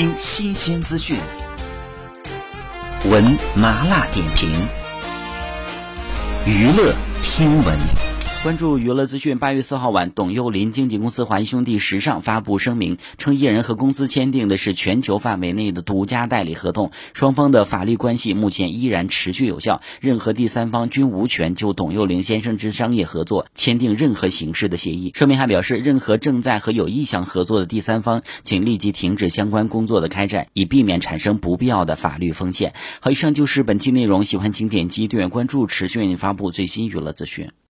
[0.00, 1.20] 听新鲜资讯，
[3.04, 4.50] 闻麻辣点评，
[6.46, 8.09] 娱乐听闻。
[8.42, 9.38] 关注娱乐资讯。
[9.38, 25.12] 八月四号晚，董又霖经纪公司华谊兄弟时尚发布声明，称艺人和公司签订的是全球范围内的独家代理合同，双方的法律关系目前依然持续有效，任何第三方均无权就董又霖先生之商业合作签订任何形式的协议。
[25.14, 32.72] 声明还表示，任何正在和有意向合作的第三方，请立即停止相关工作的开展，以避免产生不必要的法律风险。
[33.00, 37.50] 好，以上就是本期内容，喜欢请点击订阅关注，持续为您发布最新娱乐资讯。